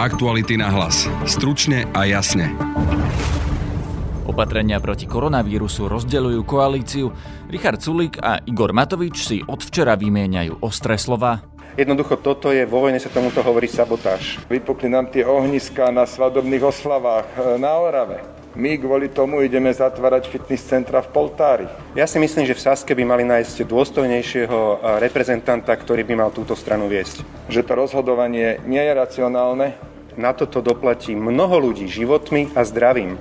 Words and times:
Aktuality 0.00 0.56
na 0.56 0.72
hlas. 0.72 1.04
Stručne 1.28 1.84
a 1.92 2.08
jasne. 2.08 2.56
Opatrenia 4.24 4.80
proti 4.80 5.04
koronavírusu 5.04 5.92
rozdeľujú 5.92 6.40
koalíciu. 6.48 7.12
Richard 7.52 7.84
Sulík 7.84 8.16
a 8.16 8.40
Igor 8.48 8.72
Matovič 8.72 9.28
si 9.28 9.44
od 9.44 9.60
včera 9.60 10.00
vymieňajú 10.00 10.64
ostré 10.64 10.96
slova. 10.96 11.44
Jednoducho 11.76 12.16
toto 12.16 12.48
je, 12.48 12.64
vo 12.64 12.80
vojne 12.80 12.96
sa 12.96 13.12
tomuto 13.12 13.44
hovorí 13.44 13.68
sabotáž. 13.68 14.40
Vypukli 14.48 14.88
nám 14.88 15.12
tie 15.12 15.28
ohniská 15.28 15.92
na 15.92 16.08
svadobných 16.08 16.64
oslavách 16.64 17.28
e, 17.36 17.60
na 17.60 17.76
Orave. 17.76 18.24
My 18.56 18.80
kvôli 18.80 19.12
tomu 19.12 19.44
ideme 19.44 19.68
zatvárať 19.68 20.32
fitness 20.32 20.64
centra 20.64 21.04
v 21.04 21.12
Poltári. 21.12 21.68
Ja 21.92 22.08
si 22.08 22.16
myslím, 22.16 22.48
že 22.48 22.56
v 22.56 22.64
Saske 22.72 22.96
by 22.96 23.04
mali 23.04 23.28
nájsť 23.28 23.68
dôstojnejšieho 23.68 24.80
reprezentanta, 24.96 25.76
ktorý 25.76 26.08
by 26.08 26.14
mal 26.24 26.30
túto 26.32 26.56
stranu 26.56 26.88
viesť. 26.88 27.22
Že 27.52 27.68
to 27.68 27.72
rozhodovanie 27.78 28.64
nie 28.64 28.80
je 28.80 28.92
racionálne. 28.96 29.89
Na 30.20 30.36
toto 30.36 30.60
doplatí 30.60 31.16
mnoho 31.16 31.72
ľudí 31.72 31.88
životmi 31.88 32.52
a 32.52 32.60
zdravím. 32.68 33.16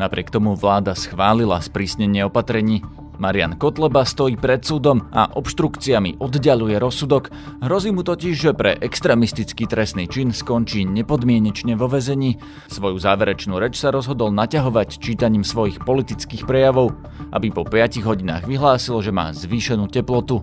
Napriek 0.00 0.32
tomu 0.32 0.56
vláda 0.56 0.96
schválila 0.96 1.60
sprísnenie 1.60 2.24
opatrení. 2.24 2.80
Marian 3.20 3.58
Kotleba 3.58 4.06
stojí 4.06 4.38
pred 4.38 4.62
súdom 4.62 5.10
a 5.10 5.28
obštrukciami 5.28 6.22
oddialuje 6.22 6.78
rozsudok. 6.80 7.28
Hrozí 7.60 7.92
mu 7.92 8.00
totiž, 8.06 8.32
že 8.32 8.56
pre 8.56 8.80
extremistický 8.80 9.68
trestný 9.68 10.08
čin 10.08 10.32
skončí 10.32 10.88
nepodmienečne 10.88 11.74
vo 11.76 11.90
vezení. 11.90 12.40
Svoju 12.70 12.96
záverečnú 12.96 13.58
reč 13.60 13.76
sa 13.76 13.92
rozhodol 13.92 14.32
naťahovať 14.32 15.02
čítaním 15.02 15.44
svojich 15.44 15.82
politických 15.84 16.46
prejavov, 16.48 16.94
aby 17.34 17.52
po 17.52 17.66
5 17.66 18.08
hodinách 18.08 18.48
vyhlásil, 18.48 19.02
že 19.04 19.12
má 19.12 19.34
zvýšenú 19.34 19.90
teplotu. 19.90 20.40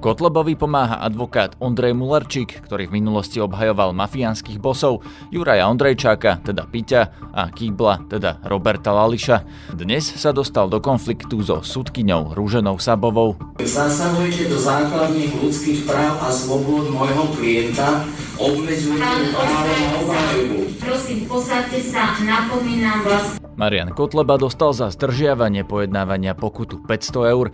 Kotlebovi 0.00 0.56
pomáha 0.56 0.96
advokát 1.04 1.60
Ondrej 1.60 1.92
Mularčík, 1.92 2.64
ktorý 2.64 2.88
v 2.88 3.04
minulosti 3.04 3.36
obhajoval 3.36 3.92
mafiánskych 3.92 4.56
bosov 4.56 5.04
Juraja 5.28 5.68
Ondrejčáka, 5.68 6.40
teda 6.40 6.64
Piťa, 6.64 7.28
a 7.36 7.52
Kýbla, 7.52 8.08
teda 8.08 8.40
Roberta 8.48 8.96
Lališa. 8.96 9.44
Dnes 9.76 10.08
sa 10.08 10.32
dostal 10.32 10.72
do 10.72 10.80
konfliktu 10.80 11.44
so 11.44 11.60
sudkyňou 11.60 12.32
Rúženou 12.32 12.80
Sabovou. 12.80 13.36
Zasahujete 13.60 14.48
do 14.48 14.56
základných 14.56 15.36
ľudských 15.36 15.84
práv 15.84 16.16
a 16.24 16.32
slobod 16.32 16.88
môjho 16.88 17.36
klienta, 17.36 18.08
obmedzujete 18.40 19.36
právo 19.36 19.68
na 19.68 19.88
obhajobu. 20.00 20.60
Prosím, 20.80 21.28
posadte 21.28 21.76
sa, 21.76 22.16
napomínam 22.24 23.04
vás. 23.04 23.36
Marian 23.60 23.92
Kotleba 23.92 24.40
dostal 24.40 24.72
za 24.72 24.88
zdržiavanie 24.88 25.68
pojednávania 25.68 26.32
pokutu 26.32 26.80
500 26.88 27.36
eur. 27.36 27.52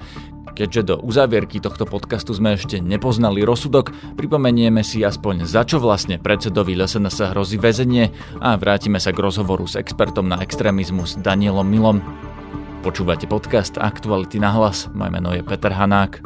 Keďže 0.56 0.82
do 0.88 0.96
uzavierky 1.04 1.60
tohto 1.60 1.84
podcastu 1.84 2.32
sme 2.32 2.56
ešte 2.56 2.80
nepoznali 2.80 3.44
rozsudok, 3.44 3.92
pripomenieme 4.16 4.80
si 4.80 5.04
aspoň 5.04 5.44
za 5.44 5.68
čo 5.68 5.76
vlastne 5.76 6.16
predsedovi 6.16 6.72
LSNS 6.72 7.36
hrozí 7.36 7.60
väzenie 7.60 8.08
a 8.40 8.56
vrátime 8.56 8.96
sa 8.96 9.12
k 9.12 9.20
rozhovoru 9.20 9.68
s 9.68 9.76
expertom 9.76 10.24
na 10.24 10.40
extrémizmus 10.40 11.20
Danielom 11.20 11.68
Milom. 11.68 12.00
Počúvate 12.80 13.28
podcast 13.28 13.76
Aktuality 13.76 14.40
na 14.40 14.56
hlas, 14.56 14.88
moje 14.96 15.12
meno 15.12 15.36
je 15.36 15.44
Peter 15.44 15.76
Hanák. 15.76 16.24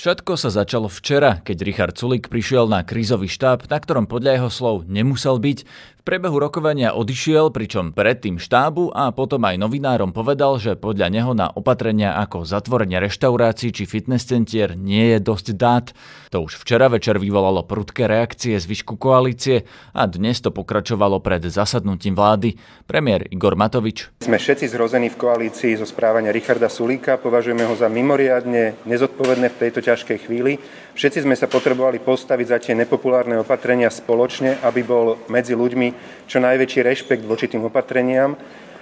Všetko 0.00 0.32
sa 0.40 0.48
začalo 0.48 0.88
včera, 0.88 1.44
keď 1.44 1.56
Richard 1.60 1.92
Sulik 1.92 2.32
prišiel 2.32 2.64
na 2.64 2.80
krízový 2.80 3.28
štáb, 3.28 3.68
na 3.68 3.76
ktorom 3.76 4.08
podľa 4.08 4.32
jeho 4.40 4.48
slov 4.48 4.76
nemusel 4.88 5.36
byť. 5.36 5.68
Priebehu 6.02 6.36
rokovania 6.40 6.96
odišiel, 6.96 7.52
pričom 7.52 7.92
predtým 7.92 8.40
štábu 8.40 8.90
a 8.90 9.12
potom 9.12 9.44
aj 9.46 9.60
novinárom 9.60 10.10
povedal, 10.10 10.56
že 10.56 10.76
podľa 10.76 11.08
neho 11.12 11.32
na 11.36 11.48
opatrenia 11.52 12.16
ako 12.18 12.44
zatvorenie 12.44 12.98
reštaurácií 12.98 13.70
či 13.70 13.84
fitness 13.84 14.26
centier 14.26 14.74
nie 14.76 15.16
je 15.16 15.18
dosť 15.20 15.46
dát. 15.54 15.86
To 16.30 16.46
už 16.46 16.62
včera 16.62 16.86
večer 16.86 17.18
vyvolalo 17.18 17.66
prudké 17.66 18.06
reakcie 18.06 18.54
zvyšku 18.54 18.96
koalície 18.96 19.66
a 19.94 20.06
dnes 20.06 20.38
to 20.38 20.54
pokračovalo 20.54 21.18
pred 21.18 21.42
zasadnutím 21.42 22.14
vlády. 22.14 22.54
Premiér 22.86 23.26
Igor 23.30 23.58
Matovič. 23.58 24.10
Sme 24.22 24.38
všetci 24.38 24.70
zrození 24.70 25.10
v 25.10 25.18
koalícii 25.18 25.78
zo 25.78 25.86
správania 25.86 26.34
Richarda 26.34 26.70
Sulíka, 26.70 27.18
považujeme 27.18 27.66
ho 27.66 27.74
za 27.74 27.90
mimoriadne 27.90 28.78
nezodpovedné 28.86 29.50
v 29.50 29.58
tejto 29.58 29.80
ťažkej 29.82 30.18
chvíli. 30.26 30.62
Všetci 30.94 31.22
sme 31.24 31.38
sa 31.38 31.46
potrebovali 31.46 32.02
postaviť 32.02 32.46
za 32.46 32.58
tie 32.58 32.74
nepopulárne 32.74 33.38
opatrenia 33.38 33.88
spoločne, 33.88 34.58
aby 34.60 34.82
bol 34.82 35.16
medzi 35.30 35.54
ľuďmi 35.54 35.88
čo 36.26 36.42
najväčší 36.42 36.80
rešpekt 36.82 37.24
voči 37.24 37.46
tým 37.46 37.66
opatreniam. 37.66 38.34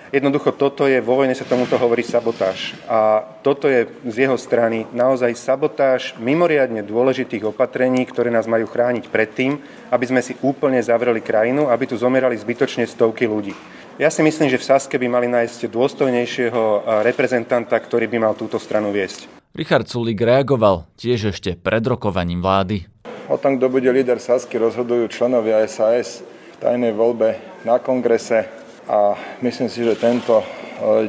Jednoducho 0.08 0.56
toto 0.56 0.88
je, 0.88 1.04
vo 1.04 1.20
vojne 1.20 1.36
sa 1.36 1.44
tomuto 1.44 1.76
hovorí 1.76 2.00
sabotáž. 2.00 2.72
A 2.88 3.20
toto 3.44 3.69
je 3.69 3.92
z 4.08 4.24
jeho 4.24 4.41
strany 4.41 4.88
naozaj 4.96 5.36
sabotáž 5.36 6.16
mimoriadne 6.16 6.80
dôležitých 6.80 7.52
opatrení, 7.52 8.08
ktoré 8.08 8.32
nás 8.32 8.48
majú 8.48 8.64
chrániť 8.64 9.04
pred 9.12 9.28
tým, 9.28 9.60
aby 9.92 10.04
sme 10.08 10.25
si 10.25 10.32
úplne 10.40 10.80
zavreli 10.80 11.20
krajinu, 11.20 11.69
aby 11.69 11.84
tu 11.84 12.00
zomierali 12.00 12.40
zbytočne 12.40 12.88
stovky 12.88 13.28
ľudí. 13.28 13.52
Ja 14.00 14.08
si 14.08 14.25
myslím, 14.25 14.48
že 14.48 14.56
v 14.56 14.64
Saske 14.64 14.96
by 14.96 15.12
mali 15.12 15.28
nájsť 15.28 15.69
dôstojnejšieho 15.69 16.88
reprezentanta, 17.04 17.76
ktorý 17.76 18.08
by 18.08 18.16
mal 18.16 18.32
túto 18.32 18.56
stranu 18.56 18.88
viesť. 18.88 19.38
Richard 19.56 19.88
Sulík 19.88 20.20
reagoval 20.20 20.84
tiež 21.00 21.32
ešte 21.32 21.56
pred 21.56 21.81
rokovaním 21.81 22.44
vlády. 22.44 22.84
O 23.28 23.41
tom, 23.41 23.56
kto 23.56 23.72
bude 23.72 23.88
líder 23.88 24.20
Sasky, 24.20 24.60
rozhodujú 24.60 25.09
členovia 25.09 25.64
SAS 25.69 26.25
tajnej 26.60 26.92
voľbe 26.92 27.62
na 27.64 27.81
kongrese 27.81 28.48
a 28.88 29.16
myslím 29.44 29.69
si, 29.69 29.84
že 29.84 30.00
tento 30.00 30.41
e, 30.41 30.44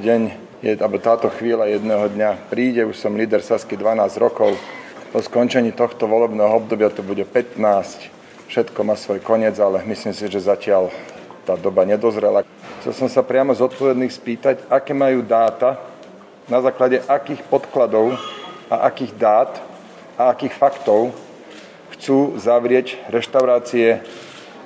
deň, 0.03 0.21
je, 0.59 0.71
alebo 0.75 0.99
táto 0.99 1.31
chvíľa 1.31 1.71
jedného 1.71 2.11
dňa 2.11 2.51
príde. 2.51 2.83
Už 2.83 2.99
som 2.99 3.15
líder 3.15 3.39
Sasky 3.39 3.79
12 3.79 4.19
rokov. 4.19 4.55
Po 5.09 5.19
skončení 5.23 5.71
tohto 5.71 6.05
volebného 6.05 6.53
obdobia 6.59 6.91
to 6.91 7.01
bude 7.01 7.23
15. 7.23 7.59
Všetko 8.51 8.79
má 8.83 8.99
svoj 8.99 9.23
koniec, 9.23 9.55
ale 9.57 9.81
myslím 9.87 10.13
si, 10.13 10.27
že 10.27 10.43
zatiaľ 10.43 10.91
tá 11.47 11.57
doba 11.57 11.81
nedozrela. 11.87 12.45
Chcel 12.83 12.93
som 12.93 13.09
sa 13.09 13.25
priamo 13.25 13.55
z 13.57 13.65
odpovedných 13.65 14.13
spýtať, 14.13 14.55
aké 14.69 14.93
majú 14.93 15.25
dáta, 15.25 15.88
na 16.49 16.59
základe 16.65 16.99
akých 17.05 17.45
podkladov 17.45 18.17
a 18.67 18.89
akých 18.89 19.13
dát 19.15 19.61
a 20.17 20.33
akých 20.33 20.57
faktov 20.57 21.13
chcú 21.95 22.35
zavrieť 22.41 22.97
reštaurácie 23.13 24.01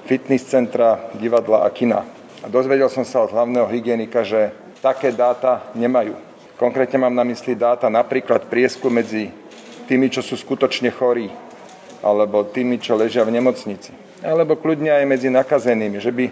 fitness 0.07 0.47
centra, 0.47 1.11
divadla 1.19 1.67
a 1.67 1.69
kina. 1.69 2.07
A 2.44 2.47
dozvedel 2.51 2.88
som 2.88 3.07
sa 3.07 3.23
od 3.23 3.31
hlavného 3.31 3.67
hygienika, 3.67 4.23
že 4.23 4.51
také 4.83 5.11
dáta 5.16 5.71
nemajú. 5.75 6.16
Konkrétne 6.59 6.99
mám 7.03 7.16
na 7.16 7.23
mysli 7.27 7.55
dáta 7.55 7.88
napríklad 7.88 8.47
priesku 8.47 8.91
medzi 8.91 9.31
tými, 9.88 10.07
čo 10.11 10.23
sú 10.23 10.39
skutočne 10.39 10.91
chorí, 10.91 11.31
alebo 12.03 12.47
tými, 12.47 12.79
čo 12.79 12.95
ležia 13.00 13.23
v 13.23 13.35
nemocnici. 13.35 13.91
Alebo 14.23 14.55
kľudne 14.59 14.91
aj 14.91 15.05
medzi 15.07 15.27
nakazenými, 15.31 16.00
že 16.00 16.11
by 16.11 16.25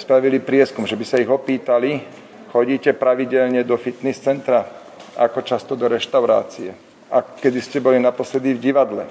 spravili 0.00 0.40
prieskum, 0.40 0.88
že 0.88 0.96
by 0.96 1.04
sa 1.04 1.20
ich 1.20 1.28
opýtali, 1.28 2.00
chodíte 2.52 2.92
pravidelne 2.96 3.64
do 3.64 3.76
fitness 3.76 4.20
centra, 4.20 4.83
ako 5.16 5.42
často 5.42 5.72
do 5.78 5.88
reštaurácie. 5.88 6.74
A 7.10 7.22
kedy 7.22 7.58
ste 7.62 7.78
boli 7.78 8.02
naposledy 8.02 8.54
v 8.54 8.62
divadle, 8.70 9.04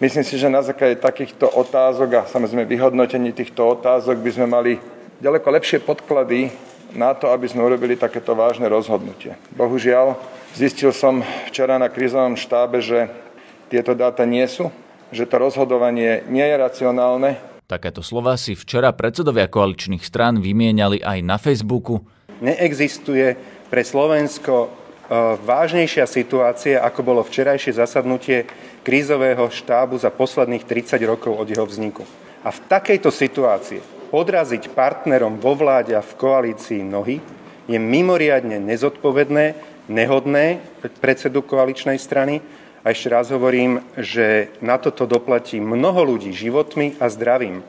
Myslím 0.00 0.24
si, 0.24 0.40
že 0.40 0.48
na 0.48 0.64
základe 0.64 0.96
takýchto 0.96 1.44
otázok 1.44 2.08
a 2.16 2.22
samozrejme 2.24 2.64
vyhodnotení 2.64 3.36
týchto 3.36 3.76
otázok 3.76 4.16
by 4.16 4.30
sme 4.32 4.46
mali 4.48 4.72
ďaleko 5.20 5.44
lepšie 5.44 5.84
podklady 5.84 6.48
na 6.96 7.12
to, 7.12 7.28
aby 7.28 7.44
sme 7.44 7.60
urobili 7.60 8.00
takéto 8.00 8.32
vážne 8.32 8.64
rozhodnutie. 8.72 9.36
Bohužiaľ, 9.52 10.16
zistil 10.56 10.96
som 10.96 11.20
včera 11.52 11.76
na 11.76 11.92
krízovom 11.92 12.32
štábe, 12.32 12.80
že 12.80 13.12
tieto 13.68 13.92
dáta 13.92 14.24
nie 14.24 14.48
sú, 14.48 14.72
že 15.12 15.28
to 15.28 15.36
rozhodovanie 15.36 16.24
nie 16.32 16.48
je 16.48 16.56
racionálne. 16.56 17.36
Takéto 17.68 18.00
slova 18.00 18.40
si 18.40 18.56
včera 18.56 18.96
predsedovia 18.96 19.52
koaličných 19.52 20.00
strán 20.00 20.40
vymieniali 20.40 21.04
aj 21.04 21.18
na 21.20 21.36
Facebooku. 21.36 22.00
Neexistuje 22.40 23.36
pre 23.68 23.84
Slovensko 23.84 24.79
vážnejšia 25.42 26.06
situácia, 26.06 26.78
ako 26.78 27.00
bolo 27.02 27.20
včerajšie 27.26 27.74
zasadnutie 27.74 28.46
krízového 28.86 29.50
štábu 29.50 29.98
za 29.98 30.08
posledných 30.14 30.62
30 30.62 31.02
rokov 31.02 31.34
od 31.34 31.50
jeho 31.50 31.66
vzniku. 31.66 32.06
A 32.46 32.54
v 32.54 32.62
takejto 32.70 33.10
situácii 33.10 33.82
podraziť 34.14 34.70
partnerom 34.70 35.42
vo 35.42 35.58
vláde 35.58 35.98
a 35.98 36.02
v 36.02 36.16
koalícii 36.16 36.86
nohy 36.86 37.18
je 37.66 37.78
mimoriadne 37.78 38.62
nezodpovedné, 38.62 39.44
nehodné 39.90 40.62
predsedu 41.02 41.42
koaličnej 41.42 41.98
strany. 41.98 42.42
A 42.80 42.94
ešte 42.94 43.12
raz 43.12 43.28
hovorím, 43.28 43.84
že 43.98 44.48
na 44.64 44.80
toto 44.80 45.04
doplatí 45.04 45.60
mnoho 45.60 46.16
ľudí 46.16 46.32
životmi 46.32 46.96
a 46.96 47.12
zdravím. 47.12 47.60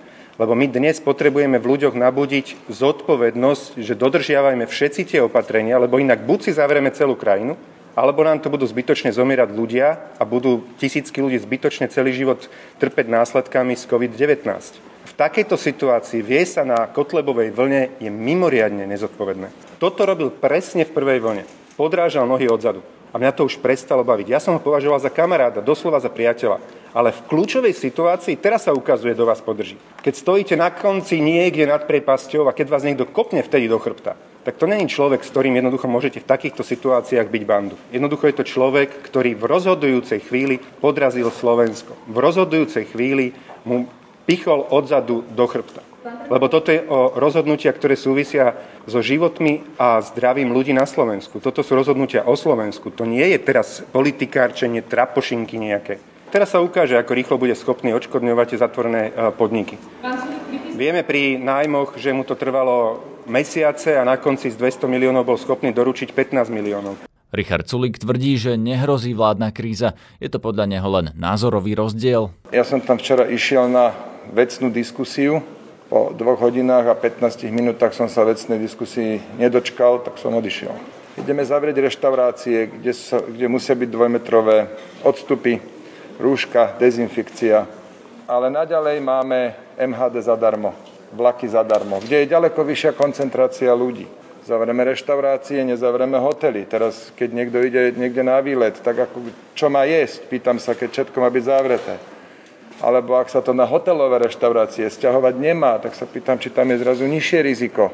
Lebo 0.42 0.58
my 0.58 0.66
dnes 0.66 0.98
potrebujeme 0.98 1.62
v 1.62 1.70
ľuďoch 1.70 1.94
nabudiť 1.94 2.66
zodpovednosť, 2.66 3.78
že 3.78 3.94
dodržiavajme 3.94 4.66
všetci 4.66 5.14
tie 5.14 5.22
opatrenia, 5.22 5.78
lebo 5.78 6.02
inak 6.02 6.26
buď 6.26 6.50
si 6.50 6.52
zavrieme 6.58 6.90
celú 6.90 7.14
krajinu, 7.14 7.54
alebo 7.94 8.26
nám 8.26 8.42
to 8.42 8.50
budú 8.50 8.66
zbytočne 8.66 9.14
zomierať 9.14 9.54
ľudia 9.54 10.18
a 10.18 10.24
budú 10.26 10.66
tisícky 10.82 11.22
ľudí 11.22 11.38
zbytočne 11.38 11.94
celý 11.94 12.18
život 12.18 12.50
trpeť 12.82 13.06
následkami 13.06 13.78
z 13.78 13.86
COVID-19. 13.86 14.42
V 14.82 15.14
takejto 15.14 15.62
situácii 15.62 16.26
vie 16.26 16.42
sa 16.50 16.66
na 16.66 16.90
Kotlebovej 16.90 17.54
vlne 17.54 17.94
je 18.02 18.10
mimoriadne 18.10 18.90
nezodpovedné. 18.90 19.78
Toto 19.78 20.10
robil 20.10 20.34
presne 20.34 20.90
v 20.90 20.94
prvej 20.98 21.22
vlne. 21.22 21.46
Podrážal 21.78 22.26
nohy 22.26 22.50
odzadu. 22.50 22.82
A 23.14 23.22
mňa 23.22 23.38
to 23.38 23.46
už 23.46 23.62
prestalo 23.62 24.02
baviť. 24.02 24.34
Ja 24.34 24.42
som 24.42 24.58
ho 24.58 24.62
považoval 24.64 25.04
za 25.04 25.14
kamaráda, 25.14 25.62
doslova 25.62 26.02
za 26.02 26.10
priateľa. 26.10 26.81
Ale 26.92 27.16
v 27.16 27.24
kľúčovej 27.32 27.72
situácii 27.72 28.36
teraz 28.36 28.68
sa 28.68 28.76
ukazuje, 28.76 29.16
do 29.16 29.24
vás 29.24 29.40
podrží. 29.40 29.80
Keď 30.04 30.14
stojíte 30.16 30.56
na 30.60 30.72
konci 30.76 31.24
niekde 31.24 31.64
nad 31.64 31.88
prepasťou 31.88 32.52
a 32.52 32.56
keď 32.56 32.68
vás 32.68 32.84
niekto 32.84 33.08
kopne 33.08 33.40
vtedy 33.40 33.72
do 33.72 33.80
chrbta, 33.80 34.20
tak 34.42 34.58
to 34.58 34.66
není 34.66 34.90
človek, 34.90 35.22
s 35.22 35.30
ktorým 35.30 35.56
jednoducho 35.56 35.86
môžete 35.86 36.20
v 36.20 36.30
takýchto 36.30 36.66
situáciách 36.66 37.30
byť 37.30 37.44
bandu. 37.46 37.76
Jednoducho 37.94 38.28
je 38.28 38.36
to 38.42 38.50
človek, 38.50 38.90
ktorý 39.06 39.38
v 39.38 39.44
rozhodujúcej 39.46 40.20
chvíli 40.26 40.58
podrazil 40.82 41.30
Slovensko. 41.30 41.94
V 42.10 42.18
rozhodujúcej 42.18 42.90
chvíli 42.90 43.38
mu 43.64 43.86
pichol 44.26 44.66
odzadu 44.74 45.22
do 45.32 45.46
chrbta. 45.46 45.86
Lebo 46.02 46.50
toto 46.50 46.74
je 46.74 46.82
o 46.82 47.14
rozhodnutia, 47.14 47.70
ktoré 47.70 47.94
súvisia 47.94 48.58
so 48.90 49.06
životmi 49.06 49.62
a 49.78 50.02
zdravím 50.02 50.50
ľudí 50.50 50.74
na 50.74 50.90
Slovensku. 50.90 51.38
Toto 51.38 51.62
sú 51.62 51.78
rozhodnutia 51.78 52.26
o 52.26 52.34
Slovensku. 52.34 52.90
To 52.98 53.06
nie 53.06 53.22
je 53.22 53.38
teraz 53.38 53.86
politikárčenie, 53.94 54.82
trapošinky 54.82 55.62
nejaké. 55.62 56.02
Teraz 56.32 56.56
sa 56.56 56.64
ukáže, 56.64 56.96
ako 56.96 57.12
rýchlo 57.12 57.36
bude 57.36 57.52
schopný 57.60 57.92
odškodňovať 57.92 58.56
tie 58.56 58.60
zatvorené 58.64 59.12
e, 59.12 59.36
podniky. 59.36 59.76
Vieme 60.80 61.04
pri 61.04 61.36
nájmoch, 61.36 62.00
že 62.00 62.16
mu 62.16 62.24
to 62.24 62.40
trvalo 62.40 63.04
mesiace 63.28 64.00
a 64.00 64.08
na 64.08 64.16
konci 64.16 64.48
z 64.48 64.56
200 64.56 64.88
miliónov 64.88 65.28
bol 65.28 65.36
schopný 65.36 65.76
doručiť 65.76 66.16
15 66.16 66.48
miliónov. 66.48 66.96
Richard 67.36 67.68
Sulik 67.68 68.00
tvrdí, 68.00 68.40
že 68.40 68.56
nehrozí 68.56 69.12
vládna 69.12 69.52
kríza. 69.52 70.00
Je 70.24 70.32
to 70.32 70.40
podľa 70.40 70.72
neho 70.72 70.88
len 70.88 71.12
názorový 71.20 71.76
rozdiel. 71.76 72.32
Ja 72.56 72.64
som 72.64 72.80
tam 72.80 72.96
včera 72.96 73.28
išiel 73.28 73.68
na 73.68 73.92
vecnú 74.32 74.72
diskusiu 74.72 75.44
po 75.92 76.16
dvoch 76.16 76.40
hodinách 76.40 76.88
a 76.88 76.96
15 76.96 77.44
minútach 77.52 77.92
som 77.92 78.08
sa 78.08 78.24
vecnej 78.24 78.56
diskusii 78.56 79.20
nedočkal, 79.36 80.00
tak 80.08 80.16
som 80.16 80.32
odišiel. 80.32 80.72
Ideme 81.20 81.44
zavrieť 81.44 81.92
reštaurácie, 81.92 82.72
kde, 82.72 82.96
sa, 82.96 83.20
kde 83.20 83.52
musia 83.52 83.76
byť 83.76 83.90
dvojmetrové 83.92 84.72
odstupy, 85.04 85.60
rúška, 86.22 86.78
dezinfekcia. 86.78 87.66
Ale 88.30 88.48
naďalej 88.54 89.02
máme 89.02 89.58
MHD 89.76 90.24
zadarmo, 90.24 90.78
vlaky 91.12 91.50
zadarmo, 91.50 91.98
kde 92.00 92.24
je 92.24 92.32
ďaleko 92.32 92.62
vyššia 92.62 92.92
koncentrácia 92.94 93.74
ľudí. 93.74 94.06
Zavrieme 94.42 94.82
reštaurácie, 94.86 95.62
nezavrieme 95.66 96.18
hotely. 96.18 96.66
Teraz, 96.66 97.14
keď 97.14 97.30
niekto 97.30 97.58
ide 97.62 97.94
niekde 97.94 98.26
na 98.26 98.42
výlet, 98.42 98.74
tak 98.80 99.10
ako, 99.10 99.22
čo 99.54 99.70
má 99.70 99.86
jesť? 99.86 100.30
Pýtam 100.30 100.58
sa, 100.58 100.74
keď 100.74 100.90
všetko 100.90 101.18
má 101.22 101.30
byť 101.30 101.44
zavreté 101.46 101.96
alebo 102.82 103.16
ak 103.16 103.30
sa 103.30 103.46
to 103.46 103.54
na 103.54 103.70
hotelové 103.70 104.26
reštaurácie 104.26 104.90
stiahovať 104.90 105.38
nemá, 105.38 105.78
tak 105.78 105.94
sa 105.94 106.10
pýtam, 106.10 106.42
či 106.42 106.50
tam 106.50 106.74
je 106.74 106.82
zrazu 106.82 107.06
nižšie 107.06 107.40
riziko. 107.46 107.94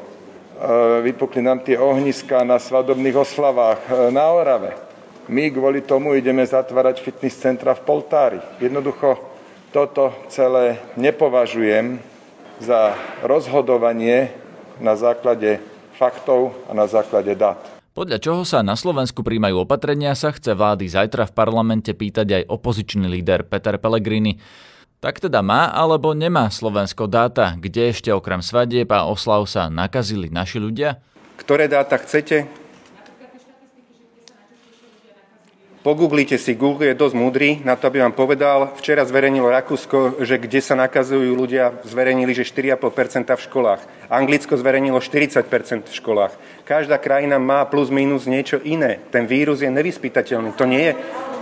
vypukli 1.04 1.44
nám 1.44 1.60
tie 1.60 1.76
ohniska 1.76 2.40
na 2.42 2.56
svadobných 2.56 3.16
oslavách 3.20 3.80
e, 3.84 3.92
na 4.08 4.32
Orave. 4.32 4.87
My 5.28 5.52
kvôli 5.52 5.84
tomu 5.84 6.16
ideme 6.16 6.40
zatvárať 6.40 7.04
fitness 7.04 7.36
centra 7.36 7.76
v 7.76 7.84
Poltári. 7.84 8.40
Jednoducho 8.64 9.20
toto 9.68 10.16
celé 10.32 10.80
nepovažujem 10.96 12.00
za 12.64 12.96
rozhodovanie 13.20 14.32
na 14.80 14.96
základe 14.96 15.60
faktov 16.00 16.56
a 16.64 16.72
na 16.72 16.88
základe 16.88 17.36
dát. 17.36 17.60
Podľa 17.92 18.18
čoho 18.24 18.42
sa 18.48 18.64
na 18.64 18.72
Slovensku 18.72 19.20
príjmajú 19.20 19.68
opatrenia, 19.68 20.16
sa 20.16 20.32
chce 20.32 20.56
vlády 20.56 20.88
zajtra 20.88 21.28
v 21.28 21.36
parlamente 21.36 21.92
pýtať 21.92 22.28
aj 22.40 22.42
opozičný 22.48 23.04
líder 23.10 23.44
Peter 23.44 23.76
Pellegrini. 23.76 24.40
Tak 25.04 25.28
teda 25.28 25.44
má 25.44 25.68
alebo 25.68 26.16
nemá 26.16 26.48
Slovensko 26.48 27.04
dáta, 27.04 27.52
kde 27.58 27.92
ešte 27.92 28.08
okrem 28.14 28.40
svadieb 28.40 28.88
a 28.96 29.04
oslav 29.04 29.44
sa 29.44 29.68
nakazili 29.68 30.32
naši 30.32 30.56
ľudia? 30.56 31.04
Ktoré 31.36 31.68
dáta 31.68 32.00
chcete? 32.00 32.67
Pogooglite 35.78 36.42
si, 36.42 36.58
Google 36.58 36.90
je 36.90 36.98
dosť 36.98 37.14
múdry 37.14 37.62
na 37.62 37.78
to, 37.78 37.86
aby 37.86 38.02
vám 38.02 38.10
povedal. 38.10 38.74
Včera 38.82 39.06
zverejnilo 39.06 39.46
Rakúsko, 39.46 40.18
že 40.26 40.34
kde 40.34 40.58
sa 40.58 40.74
nakazujú 40.74 41.30
ľudia, 41.38 41.70
zverejnili, 41.86 42.34
že 42.34 42.42
4,5% 42.42 43.38
v 43.38 43.44
školách. 43.46 43.80
Anglicko 44.10 44.58
zverejnilo 44.58 44.98
40% 44.98 45.86
v 45.86 45.94
školách. 45.94 46.34
Každá 46.66 46.98
krajina 46.98 47.38
má 47.38 47.62
plus 47.62 47.94
minus 47.94 48.26
niečo 48.26 48.58
iné. 48.66 48.98
Ten 49.14 49.30
vírus 49.30 49.62
je 49.62 49.70
nevyspytateľný. 49.70 50.58
To 50.58 50.66
nie 50.66 50.82
je... 50.82 50.92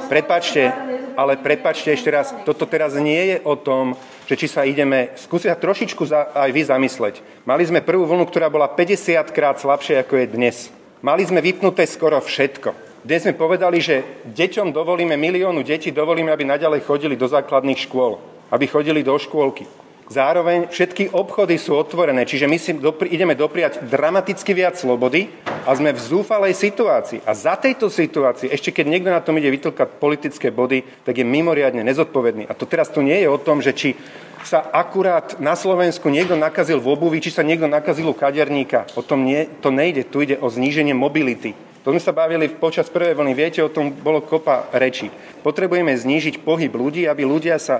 Prepačte, 0.07 0.71
ale 1.19 1.35
prepačte 1.35 1.91
ešte 1.91 2.15
raz, 2.15 2.31
toto 2.47 2.63
teraz 2.63 2.95
nie 2.95 3.35
je 3.35 3.37
o 3.43 3.59
tom, 3.59 3.99
že 4.31 4.39
či 4.39 4.47
sa 4.47 4.63
ideme, 4.63 5.11
skúsiť 5.19 5.51
sa 5.51 5.59
trošičku 5.59 6.03
za, 6.07 6.31
aj 6.31 6.55
vy 6.55 6.63
zamysleť. 6.63 7.15
Mali 7.43 7.67
sme 7.67 7.83
prvú 7.83 8.07
vlnu, 8.07 8.23
ktorá 8.31 8.47
bola 8.47 8.71
50 8.71 9.19
krát 9.35 9.59
slabšia, 9.59 10.07
ako 10.07 10.15
je 10.23 10.27
dnes. 10.31 10.57
Mali 11.03 11.27
sme 11.27 11.43
vypnuté 11.43 11.91
skoro 11.91 12.23
všetko. 12.23 12.86
Dnes 13.07 13.23
sme 13.23 13.39
povedali, 13.39 13.79
že 13.79 14.03
deťom 14.35 14.75
dovolíme, 14.75 15.15
miliónu 15.15 15.63
detí 15.63 15.95
dovolíme, 15.95 16.35
aby 16.35 16.43
naďalej 16.43 16.83
chodili 16.83 17.15
do 17.15 17.31
základných 17.31 17.87
škôl, 17.87 18.19
aby 18.51 18.67
chodili 18.67 19.07
do 19.07 19.15
škôlky. 19.15 19.63
Zároveň 20.11 20.67
všetky 20.75 21.15
obchody 21.15 21.55
sú 21.55 21.79
otvorené, 21.79 22.27
čiže 22.27 22.51
my 22.51 22.59
si 22.59 22.75
dopri, 22.75 23.15
ideme 23.15 23.39
dopriať 23.39 23.87
dramaticky 23.87 24.51
viac 24.59 24.75
slobody 24.75 25.31
a 25.47 25.71
sme 25.79 25.95
v 25.95 26.03
zúfalej 26.03 26.59
situácii. 26.59 27.23
A 27.23 27.31
za 27.39 27.55
tejto 27.55 27.95
situácii, 27.95 28.51
ešte 28.51 28.75
keď 28.75 28.91
niekto 28.91 29.15
na 29.15 29.23
tom 29.23 29.39
ide 29.39 29.55
vytlkať 29.55 30.03
politické 30.03 30.51
body, 30.51 30.83
tak 31.07 31.15
je 31.15 31.23
mimoriadne 31.23 31.87
nezodpovedný. 31.87 32.51
A 32.51 32.59
to 32.59 32.67
teraz 32.67 32.91
tu 32.91 33.07
nie 33.07 33.23
je 33.23 33.31
o 33.31 33.39
tom, 33.39 33.63
že 33.63 33.71
či 33.71 33.95
sa 34.43 34.67
akurát 34.75 35.39
na 35.39 35.55
Slovensku 35.55 36.11
niekto 36.11 36.35
nakazil 36.35 36.83
v 36.83 36.91
obuvi, 36.91 37.23
či 37.23 37.31
sa 37.31 37.47
niekto 37.47 37.71
nakazil 37.71 38.11
u 38.11 38.19
kaderníka. 38.19 38.91
O 38.99 39.03
tom 39.07 39.23
nie, 39.23 39.47
to 39.63 39.71
nejde, 39.71 40.11
tu 40.11 40.27
ide 40.27 40.43
o 40.43 40.51
zníženie 40.51 40.95
mobility. 40.95 41.55
To 41.87 41.95
sme 41.95 42.03
sa 42.03 42.11
bavili 42.11 42.51
počas 42.51 42.91
prvej 42.91 43.15
vlny, 43.15 43.31
viete, 43.39 43.63
o 43.63 43.71
tom 43.71 43.95
bolo 43.95 44.19
kopa 44.19 44.67
rečí. 44.75 45.07
Potrebujeme 45.47 45.95
znížiť 45.95 46.43
pohyb 46.43 46.75
ľudí, 46.75 47.07
aby 47.07 47.23
ľudia 47.23 47.63
sa 47.63 47.79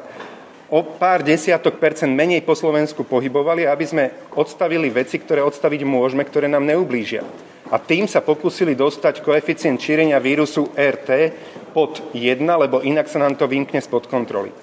o 0.71 0.87
pár 0.87 1.27
desiatok 1.27 1.83
percent 1.83 2.15
menej 2.15 2.47
po 2.47 2.55
Slovensku 2.55 3.03
pohybovali, 3.03 3.67
aby 3.67 3.83
sme 3.83 4.05
odstavili 4.39 4.95
veci, 4.95 5.19
ktoré 5.19 5.43
odstaviť 5.43 5.83
môžeme, 5.83 6.23
ktoré 6.23 6.47
nám 6.47 6.63
neublížia. 6.71 7.27
A 7.67 7.83
tým 7.83 8.07
sa 8.07 8.23
pokúsili 8.23 8.79
dostať 8.79 9.27
koeficient 9.27 9.83
šírenia 9.83 10.23
vírusu 10.23 10.71
RT 10.79 11.11
pod 11.75 11.99
1, 12.15 12.39
lebo 12.47 12.87
inak 12.87 13.11
sa 13.11 13.19
nám 13.19 13.35
to 13.35 13.51
vymkne 13.51 13.83
spod 13.83 14.07
kontroly. 14.07 14.55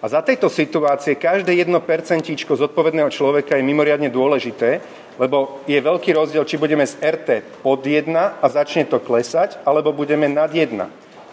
A 0.00 0.08
za 0.12 0.20
tejto 0.20 0.52
situácie 0.52 1.16
každé 1.16 1.56
jedno 1.56 1.80
percentíčko 1.80 2.52
zodpovedného 2.52 3.08
človeka 3.08 3.56
je 3.56 3.64
mimoriadne 3.64 4.12
dôležité, 4.12 4.80
lebo 5.20 5.60
je 5.68 5.76
veľký 5.76 6.16
rozdiel, 6.16 6.48
či 6.48 6.56
budeme 6.56 6.88
z 6.88 6.96
RT 6.96 7.60
pod 7.60 7.84
1 7.84 8.08
a 8.40 8.46
začne 8.48 8.88
to 8.88 8.96
klesať, 8.96 9.60
alebo 9.68 9.92
budeme 9.92 10.24
nad 10.32 10.48
1. 10.48 10.72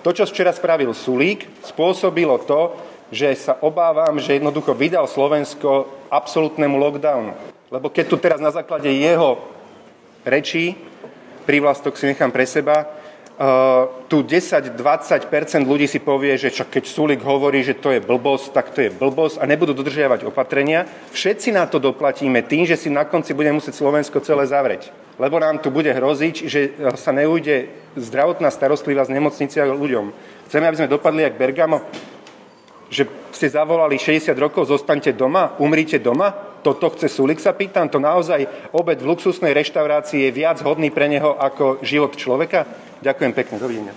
To, 0.04 0.10
čo 0.12 0.28
včera 0.28 0.52
spravil 0.52 0.92
Sulík, 0.92 1.48
spôsobilo 1.64 2.36
to, 2.44 2.76
že 3.08 3.32
sa 3.40 3.56
obávam, 3.64 4.20
že 4.20 4.36
jednoducho 4.36 4.76
vydal 4.76 5.08
Slovensko 5.08 5.88
absolútnemu 6.12 6.76
lockdownu. 6.76 7.32
Lebo 7.72 7.88
keď 7.88 8.06
tu 8.12 8.20
teraz 8.20 8.44
na 8.44 8.52
základe 8.52 8.92
jeho 8.92 9.40
rečí, 10.28 10.76
prívlastok 11.48 11.96
si 11.96 12.12
nechám 12.12 12.32
pre 12.32 12.44
seba, 12.44 12.92
tu 14.10 14.26
10-20% 14.26 14.74
ľudí 15.62 15.86
si 15.86 16.02
povie, 16.02 16.34
že 16.42 16.50
čo, 16.50 16.66
keď 16.66 16.84
Sulik 16.90 17.22
hovorí, 17.22 17.62
že 17.62 17.78
to 17.78 17.94
je 17.94 18.02
blbosť, 18.02 18.50
tak 18.50 18.74
to 18.74 18.82
je 18.82 18.90
blbosť 18.90 19.38
a 19.38 19.46
nebudú 19.46 19.78
dodržiavať 19.78 20.26
opatrenia. 20.26 20.90
Všetci 21.14 21.54
na 21.54 21.70
to 21.70 21.78
doplatíme 21.78 22.42
tým, 22.50 22.66
že 22.66 22.74
si 22.74 22.90
na 22.90 23.06
konci 23.06 23.38
bude 23.38 23.54
musieť 23.54 23.78
Slovensko 23.78 24.26
celé 24.26 24.50
zavrieť. 24.50 24.90
Lebo 25.22 25.38
nám 25.38 25.62
tu 25.62 25.70
bude 25.70 25.94
hroziť, 25.94 26.36
že 26.50 26.78
sa 26.98 27.14
neujde 27.14 27.70
zdravotná 27.94 28.50
starostlivá 28.50 29.06
z 29.06 29.14
nemocniciach 29.18 29.70
ľuďom. 29.70 30.14
Chceme, 30.50 30.66
aby 30.66 30.78
sme 30.82 30.90
dopadli 30.90 31.22
jak 31.26 31.38
Bergamo? 31.38 31.86
Že 32.88 33.08
ste 33.36 33.48
zavolali 33.52 34.00
60 34.00 34.34
rokov, 34.40 34.72
zostaňte 34.72 35.14
doma, 35.14 35.56
umrite 35.60 36.00
doma? 36.00 36.32
Toto 36.64 36.92
chce 36.92 37.08
Sulik, 37.08 37.40
sa 37.40 37.56
pýtam. 37.56 37.88
To 37.88 38.02
naozaj 38.02 38.72
obed 38.76 39.00
v 39.00 39.08
luxusnej 39.08 39.56
reštaurácii 39.56 40.28
je 40.28 40.32
viac 40.36 40.60
hodný 40.66 40.92
pre 40.92 41.08
neho 41.08 41.38
ako 41.38 41.80
život 41.86 42.18
človeka? 42.18 42.68
Ďakujem 43.00 43.32
pekne, 43.32 43.56
dovidenia. 43.62 43.94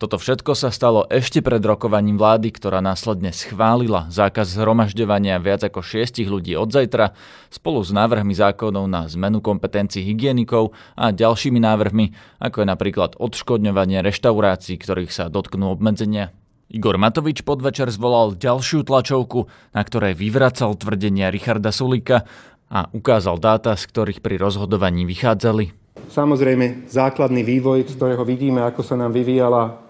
Toto 0.00 0.16
všetko 0.16 0.56
sa 0.56 0.72
stalo 0.72 1.04
ešte 1.12 1.44
pred 1.44 1.60
rokovaním 1.60 2.16
vlády, 2.16 2.56
ktorá 2.56 2.80
následne 2.80 3.36
schválila 3.36 4.08
zákaz 4.08 4.56
zhromažďovania 4.56 5.36
viac 5.36 5.60
ako 5.60 5.84
šiestich 5.84 6.24
ľudí 6.24 6.56
od 6.56 6.72
zajtra 6.72 7.12
spolu 7.52 7.84
s 7.84 7.92
návrhmi 7.92 8.32
zákonov 8.32 8.88
na 8.88 9.04
zmenu 9.12 9.44
kompetencií 9.44 10.00
hygienikov 10.08 10.72
a 10.96 11.12
ďalšími 11.12 11.60
návrhmi, 11.60 12.16
ako 12.40 12.64
je 12.64 12.66
napríklad 12.72 13.20
odškodňovanie 13.20 14.00
reštaurácií, 14.00 14.80
ktorých 14.80 15.12
sa 15.12 15.28
dotknú 15.28 15.68
obmedzenia. 15.68 16.32
Igor 16.70 17.02
Matovič 17.02 17.42
podvečer 17.42 17.90
zvolal 17.90 18.38
ďalšiu 18.38 18.86
tlačovku, 18.86 19.50
na 19.74 19.82
ktorej 19.82 20.14
vyvracal 20.14 20.78
tvrdenia 20.78 21.26
Richarda 21.26 21.74
Sulika 21.74 22.22
a 22.70 22.86
ukázal 22.94 23.42
dáta, 23.42 23.74
z 23.74 23.90
ktorých 23.90 24.22
pri 24.22 24.38
rozhodovaní 24.38 25.02
vychádzali. 25.02 25.74
Samozrejme, 26.14 26.86
základný 26.86 27.42
vývoj, 27.42 27.90
z 27.90 27.98
ktorého 27.98 28.22
vidíme, 28.22 28.62
ako 28.62 28.86
sa 28.86 28.94
nám 28.94 29.10
vyvíjala, 29.10 29.82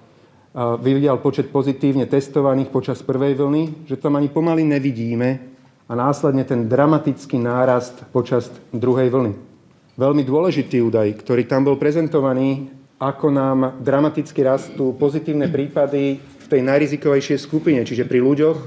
vyvíjal 0.80 1.20
počet 1.20 1.52
pozitívne 1.52 2.08
testovaných 2.08 2.72
počas 2.72 3.04
prvej 3.04 3.36
vlny, 3.36 3.84
že 3.84 4.00
tam 4.00 4.16
ani 4.16 4.32
pomaly 4.32 4.64
nevidíme 4.64 5.28
a 5.84 5.92
následne 5.92 6.48
ten 6.48 6.64
dramatický 6.64 7.36
nárast 7.36 8.08
počas 8.08 8.48
druhej 8.72 9.12
vlny. 9.12 9.36
Veľmi 10.00 10.24
dôležitý 10.24 10.80
údaj, 10.80 11.12
ktorý 11.28 11.44
tam 11.44 11.68
bol 11.68 11.76
prezentovaný, 11.76 12.72
ako 12.96 13.28
nám 13.28 13.84
dramaticky 13.84 14.40
rastú 14.40 14.96
pozitívne 14.96 15.52
prípady 15.52 16.39
tej 16.50 16.66
najrizikovejšej 16.66 17.38
skupine, 17.38 17.86
čiže 17.86 18.04
pri 18.04 18.18
ľuďoch, 18.18 18.58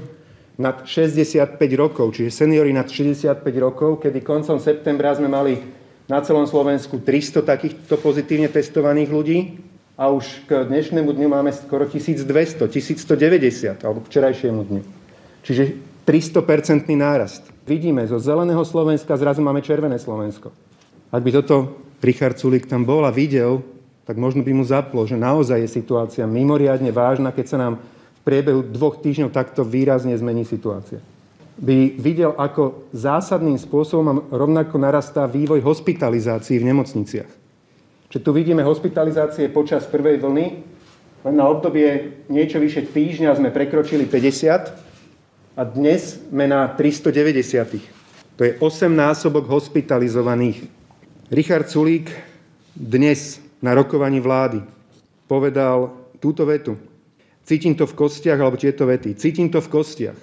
nad 0.54 0.86
65 0.86 1.58
rokov, 1.74 2.14
čiže 2.14 2.30
seniory 2.30 2.70
nad 2.70 2.86
65 2.86 3.42
rokov, 3.58 4.06
kedy 4.06 4.22
koncom 4.22 4.62
septembra 4.62 5.10
sme 5.18 5.26
mali 5.26 5.58
na 6.06 6.22
celom 6.22 6.46
Slovensku 6.46 7.02
300 7.02 7.42
takýchto 7.42 7.98
pozitívne 7.98 8.46
testovaných 8.46 9.10
ľudí 9.10 9.38
a 9.98 10.14
už 10.14 10.46
k 10.46 10.66
dnešnému 10.70 11.10
dňu 11.10 11.28
máme 11.30 11.50
skoro 11.50 11.90
1200, 11.90 12.70
1190, 12.70 13.82
alebo 13.82 13.98
k 14.02 14.08
včerajšiemu 14.10 14.60
dňu. 14.62 14.82
Čiže 15.42 15.64
300-percentný 16.06 16.94
nárast. 16.94 17.42
Vidíme, 17.64 18.04
zo 18.04 18.20
zeleného 18.20 18.60
Slovenska 18.62 19.16
zrazu 19.16 19.40
máme 19.40 19.64
červené 19.64 19.96
Slovensko. 19.96 20.52
Ak 21.10 21.22
by 21.24 21.30
toto 21.32 21.80
Richard 22.04 22.36
Sulik 22.36 22.68
tam 22.68 22.84
bol 22.84 23.02
a 23.08 23.10
videl, 23.10 23.64
tak 24.04 24.20
možno 24.20 24.44
by 24.44 24.52
mu 24.52 24.64
zaplo, 24.64 25.08
že 25.08 25.16
naozaj 25.16 25.64
je 25.64 25.76
situácia 25.80 26.28
mimoriadne 26.28 26.92
vážna, 26.92 27.32
keď 27.32 27.46
sa 27.48 27.58
nám 27.60 27.74
v 27.80 28.20
priebehu 28.24 28.60
dvoch 28.60 29.00
týždňov 29.00 29.32
takto 29.32 29.64
výrazne 29.64 30.12
zmení 30.16 30.44
situácia. 30.44 31.00
By 31.54 31.96
videl, 31.96 32.36
ako 32.36 32.90
zásadným 32.92 33.56
spôsobom 33.56 34.28
rovnako 34.28 34.76
narastá 34.76 35.24
vývoj 35.24 35.62
hospitalizácií 35.64 36.60
v 36.60 36.68
nemocniciach. 36.68 37.30
Čiže 38.10 38.24
tu 38.24 38.30
vidíme 38.34 38.60
hospitalizácie 38.66 39.48
počas 39.48 39.86
prvej 39.86 40.20
vlny, 40.20 40.46
len 41.24 41.34
na 41.34 41.48
obdobie 41.48 42.20
niečo 42.28 42.60
vyše 42.60 42.84
týždňa 42.84 43.40
sme 43.40 43.48
prekročili 43.48 44.04
50 44.04 45.56
a 45.56 45.62
dnes 45.64 46.20
sme 46.28 46.44
na 46.44 46.68
390. 46.68 48.36
To 48.36 48.42
je 48.42 48.52
8 48.58 48.90
násobok 48.90 49.46
hospitalizovaných. 49.46 50.66
Richard 51.30 51.70
Sulík 51.70 52.10
dnes 52.74 53.43
na 53.64 53.72
rokovaní 53.72 54.20
vlády 54.20 54.60
povedal 55.24 55.96
túto 56.20 56.44
vetu. 56.44 56.76
Cítim 57.48 57.72
to 57.72 57.88
v 57.88 57.96
kostiach, 57.96 58.36
alebo 58.36 58.60
tieto 58.60 58.84
vety. 58.84 59.16
Cítim 59.16 59.48
to 59.48 59.64
v 59.64 59.72
kostiach. 59.72 60.18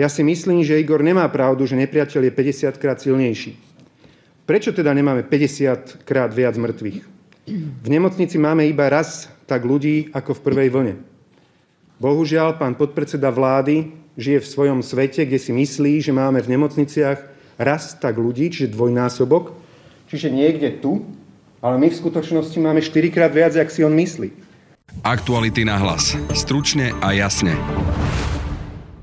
Ja 0.00 0.08
si 0.08 0.24
myslím, 0.24 0.64
že 0.64 0.80
Igor 0.80 1.04
nemá 1.04 1.28
pravdu, 1.28 1.68
že 1.68 1.76
nepriateľ 1.76 2.28
je 2.28 2.32
50 2.32 2.80
krát 2.80 2.98
silnejší. 3.04 3.56
Prečo 4.48 4.72
teda 4.72 4.92
nemáme 4.96 5.24
50 5.24 6.04
krát 6.08 6.32
viac 6.32 6.56
mŕtvych? 6.56 6.98
V 7.84 7.88
nemocnici 7.88 8.40
máme 8.40 8.64
iba 8.64 8.88
raz 8.88 9.28
tak 9.44 9.64
ľudí 9.64 10.08
ako 10.16 10.40
v 10.40 10.44
prvej 10.44 10.68
vlne. 10.72 10.94
Bohužiaľ, 12.00 12.56
pán 12.56 12.76
podpredseda 12.76 13.28
vlády 13.28 13.92
žije 14.16 14.40
v 14.40 14.50
svojom 14.50 14.80
svete, 14.80 15.24
kde 15.24 15.38
si 15.40 15.52
myslí, 15.52 16.00
že 16.00 16.12
máme 16.12 16.40
v 16.40 16.56
nemocniciach 16.56 17.20
raz 17.60 17.96
tak 17.96 18.16
ľudí, 18.16 18.50
čiže 18.50 18.72
dvojnásobok, 18.72 19.52
čiže 20.10 20.32
niekde 20.32 20.80
tu, 20.82 21.06
ale 21.64 21.80
my 21.80 21.88
v 21.88 21.96
skutočnosti 21.96 22.60
máme 22.60 22.84
4 22.84 23.08
krát 23.08 23.32
viac, 23.32 23.56
jak 23.56 23.72
si 23.72 23.80
on 23.80 23.96
myslí. 23.96 24.28
Aktuality 25.00 25.64
na 25.64 25.80
hlas. 25.80 26.12
Stručne 26.36 26.92
a 27.00 27.16
jasne. 27.16 27.56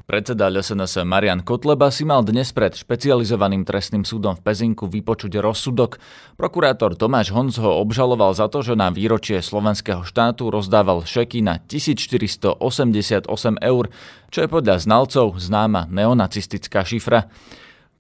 Predseda 0.06 0.52
LSNS 0.52 1.08
Marian 1.08 1.40
Kotleba 1.40 1.88
si 1.88 2.04
mal 2.04 2.20
dnes 2.20 2.52
pred 2.52 2.76
špecializovaným 2.76 3.64
trestným 3.64 4.04
súdom 4.04 4.36
v 4.36 4.44
Pezinku 4.44 4.92
vypočuť 4.92 5.40
rozsudok. 5.40 6.04
Prokurátor 6.36 7.00
Tomáš 7.00 7.32
Honc 7.32 7.56
ho 7.64 7.80
obžaloval 7.80 8.36
za 8.36 8.52
to, 8.52 8.60
že 8.60 8.76
na 8.76 8.92
výročie 8.92 9.40
slovenského 9.40 10.04
štátu 10.04 10.52
rozdával 10.52 11.08
šeky 11.08 11.40
na 11.40 11.64
1488 11.64 12.60
eur, 13.64 13.84
čo 14.28 14.40
je 14.44 14.50
podľa 14.52 14.84
znalcov 14.84 15.40
známa 15.40 15.88
neonacistická 15.88 16.84
šifra. 16.84 17.32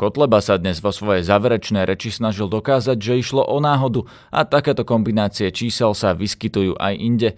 Kotleba 0.01 0.41
sa 0.41 0.57
dnes 0.57 0.81
vo 0.81 0.89
svojej 0.89 1.21
záverečnej 1.21 1.85
reči 1.85 2.09
snažil 2.09 2.49
dokázať, 2.49 2.97
že 2.97 3.21
išlo 3.21 3.45
o 3.45 3.61
náhodu 3.61 4.09
a 4.33 4.41
takéto 4.49 4.81
kombinácie 4.81 5.53
čísel 5.53 5.93
sa 5.93 6.17
vyskytujú 6.17 6.73
aj 6.73 6.93
inde. 6.97 7.29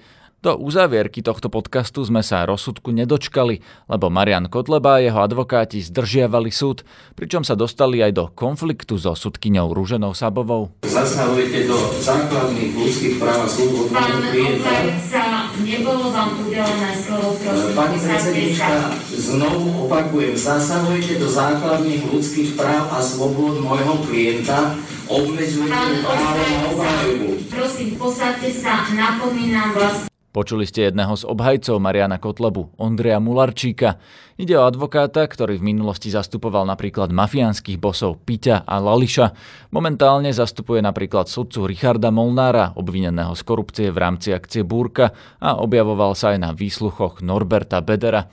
Do 0.43 0.59
uzavierky 0.59 1.23
tohto 1.23 1.47
podcastu 1.47 2.03
sme 2.03 2.19
sa 2.19 2.43
rozsudku 2.43 2.91
nedočkali, 2.91 3.63
lebo 3.87 4.11
Marian 4.11 4.51
Kotleba 4.51 4.99
a 4.99 5.01
jeho 5.01 5.23
advokáti 5.23 5.79
zdržiavali 5.79 6.51
súd, 6.51 6.83
pričom 7.15 7.47
sa 7.47 7.55
dostali 7.55 8.03
aj 8.03 8.11
do 8.11 8.27
konfliktu 8.27 8.99
so 8.99 9.15
sudkyňou 9.15 9.71
Rúženou 9.71 10.11
Sabovou. 10.11 10.75
Zasahujete 10.83 11.63
do 11.63 11.79
základných 11.95 12.75
ľudských 12.75 13.23
práv 13.23 13.39
a 13.39 13.47
slobod 13.47 13.87
Pán 13.95 14.19
obhajca, 14.19 15.23
nebolo 15.63 16.11
vám 16.11 16.35
udelené 16.35 16.91
slovo, 16.91 17.39
prosím, 17.39 17.71
Pani 17.79 17.97
predsednička, 18.03 18.75
znovu 19.15 19.87
opakujem, 19.87 20.35
zasahujete 20.35 21.23
do 21.23 21.27
základných 21.31 22.03
ľudských 22.03 22.59
práv 22.59 22.91
a 22.91 22.99
slobod 22.99 23.63
môjho 23.63 23.95
klienta, 24.11 24.75
obmedzujete 25.07 26.03
právo 26.03 26.43
na 26.43 26.59
obhajobu. 26.67 27.29
prosím, 27.47 27.95
posadte 27.95 28.51
sa, 28.51 28.91
napomínam 28.91 29.71
vás. 29.79 30.11
Počuli 30.33 30.65
ste 30.65 30.89
jedného 30.89 31.13
z 31.13 31.29
obhajcov 31.29 31.77
Mariana 31.77 32.17
Kotlebu, 32.17 32.73
Ondreja 32.81 33.21
Mularčíka. 33.21 34.01
Ide 34.33 34.57
o 34.57 34.65
advokáta, 34.65 35.21
ktorý 35.29 35.61
v 35.61 35.69
minulosti 35.69 36.09
zastupoval 36.09 36.65
napríklad 36.65 37.13
mafiánskych 37.13 37.77
bosov 37.77 38.17
Piťa 38.25 38.65
a 38.65 38.81
Lališa. 38.81 39.29
Momentálne 39.69 40.33
zastupuje 40.33 40.81
napríklad 40.81 41.29
sudcu 41.29 41.69
Richarda 41.69 42.09
Molnára, 42.09 42.73
obvineného 42.73 43.37
z 43.37 43.45
korupcie 43.45 43.87
v 43.93 44.01
rámci 44.01 44.33
akcie 44.33 44.65
Búrka 44.65 45.13
a 45.37 45.61
objavoval 45.61 46.17
sa 46.17 46.33
aj 46.33 46.41
na 46.41 46.49
výsluchoch 46.49 47.21
Norberta 47.21 47.85
Bedera. 47.85 48.25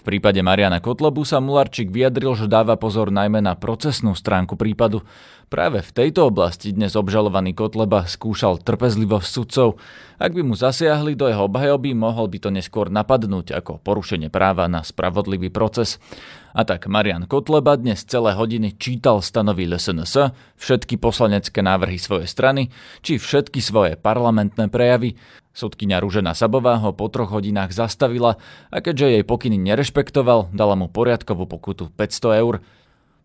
V 0.00 0.16
prípade 0.16 0.40
Mariana 0.40 0.80
Kotlebu 0.80 1.28
sa 1.28 1.44
Mularčík 1.44 1.92
vyjadril, 1.92 2.32
že 2.32 2.48
dáva 2.48 2.80
pozor 2.80 3.12
najmä 3.12 3.44
na 3.44 3.52
procesnú 3.52 4.16
stránku 4.16 4.56
prípadu. 4.56 5.04
Práve 5.50 5.82
v 5.82 5.90
tejto 5.90 6.30
oblasti 6.30 6.70
dnes 6.70 6.94
obžalovaný 6.94 7.58
Kotleba 7.58 8.06
skúšal 8.06 8.62
trpezlivosť 8.62 9.26
sudcov. 9.26 9.82
Ak 10.14 10.30
by 10.30 10.46
mu 10.46 10.54
zasiahli 10.54 11.18
do 11.18 11.26
jeho 11.26 11.50
obhajoby, 11.50 11.90
mohol 11.90 12.30
by 12.30 12.38
to 12.38 12.54
neskôr 12.54 12.86
napadnúť 12.86 13.58
ako 13.58 13.82
porušenie 13.82 14.30
práva 14.30 14.70
na 14.70 14.86
spravodlivý 14.86 15.50
proces. 15.50 15.98
A 16.54 16.62
tak 16.62 16.86
Marian 16.86 17.26
Kotleba 17.26 17.74
dnes 17.74 18.06
celé 18.06 18.30
hodiny 18.38 18.78
čítal 18.78 19.26
stanovy 19.26 19.66
LSNS, 19.66 20.30
všetky 20.54 21.02
poslanecké 21.02 21.66
návrhy 21.66 21.98
svojej 21.98 22.30
strany, 22.30 22.70
či 23.02 23.18
všetky 23.18 23.58
svoje 23.58 23.98
parlamentné 23.98 24.70
prejavy. 24.70 25.18
Sudkynia 25.50 25.98
Ružena 25.98 26.30
Sabová 26.30 26.78
ho 26.78 26.94
po 26.94 27.10
troch 27.10 27.34
hodinách 27.34 27.74
zastavila 27.74 28.38
a 28.70 28.78
keďže 28.78 29.18
jej 29.18 29.24
pokyny 29.26 29.58
nerešpektoval, 29.58 30.54
dala 30.54 30.78
mu 30.78 30.86
poriadkovú 30.86 31.50
pokutu 31.50 31.90
500 31.98 32.38
eur. 32.38 32.62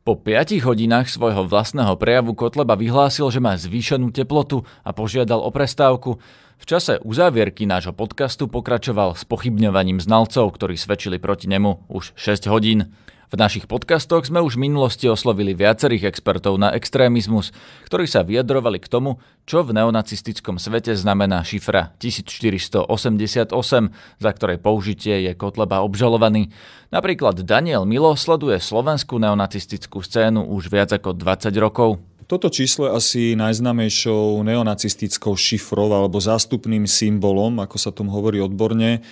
Po 0.05 0.13
5 0.13 0.61
hodinách 0.61 1.09
svojho 1.09 1.49
vlastného 1.49 1.97
prejavu 1.97 2.37
Kotleba 2.37 2.77
vyhlásil, 2.77 3.25
že 3.33 3.41
má 3.41 3.57
zvýšenú 3.57 4.13
teplotu 4.13 4.61
a 4.85 4.93
požiadal 4.93 5.41
o 5.41 5.49
prestávku. 5.49 6.21
V 6.61 6.65
čase 6.69 7.01
uzávierky 7.01 7.65
nášho 7.65 7.89
podcastu 7.89 8.45
pokračoval 8.45 9.17
s 9.17 9.25
pochybňovaním 9.25 9.97
znalcov, 9.97 10.53
ktorí 10.53 10.77
svedčili 10.77 11.17
proti 11.17 11.49
nemu 11.49 11.89
už 11.89 12.13
6 12.21 12.45
hodín. 12.53 12.93
V 13.25 13.35
našich 13.41 13.65
podcastoch 13.65 14.21
sme 14.29 14.37
už 14.45 14.53
v 14.53 14.69
minulosti 14.69 15.09
oslovili 15.09 15.57
viacerých 15.57 16.13
expertov 16.13 16.61
na 16.61 16.69
extrémizmus, 16.77 17.49
ktorí 17.89 18.05
sa 18.05 18.21
vyjadrovali 18.21 18.77
k 18.77 18.85
tomu, 18.85 19.17
čo 19.49 19.65
v 19.65 19.73
neonacistickom 19.73 20.61
svete 20.61 20.93
znamená 20.93 21.41
šifra 21.41 21.97
1488, 21.97 23.49
za 24.21 24.31
ktorej 24.31 24.57
použitie 24.61 25.25
je 25.25 25.31
Kotleba 25.33 25.81
obžalovaný. 25.81 26.53
Napríklad 26.93 27.41
Daniel 27.41 27.89
Milo 27.89 28.13
sleduje 28.13 28.61
slovenskú 28.61 29.17
neonacistickú 29.17 30.05
scénu 30.05 30.45
už 30.45 30.69
viac 30.69 30.93
ako 30.93 31.17
20 31.17 31.49
rokov. 31.57 31.97
Toto 32.25 32.49
číslo 32.49 32.89
je 32.89 32.95
asi 32.97 33.21
najznámejšou 33.37 34.41
neonacistickou 34.41 35.37
šifrou 35.37 35.93
alebo 35.93 36.17
zástupným 36.17 36.89
symbolom, 36.89 37.61
ako 37.61 37.77
sa 37.77 37.93
tomu 37.93 38.09
hovorí 38.17 38.41
odborne, 38.41 39.05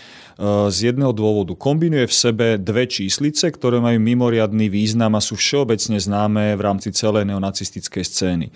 z 0.74 0.90
jedného 0.90 1.14
dôvodu. 1.14 1.54
Kombinuje 1.54 2.10
v 2.10 2.16
sebe 2.16 2.48
dve 2.58 2.90
číslice, 2.90 3.54
ktoré 3.54 3.78
majú 3.78 4.02
mimoriadný 4.02 4.66
význam 4.66 5.14
a 5.14 5.22
sú 5.22 5.38
všeobecne 5.38 6.02
známe 6.02 6.58
v 6.58 6.62
rámci 6.66 6.90
celej 6.90 7.30
neonacistickej 7.30 8.02
scény. 8.02 8.48